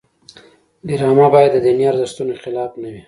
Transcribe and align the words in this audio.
ډرامه 0.87 1.27
باید 1.33 1.51
د 1.53 1.57
دیني 1.65 1.85
ارزښتونو 1.91 2.33
خلاف 2.43 2.71
نه 2.81 2.89
وي 2.93 2.99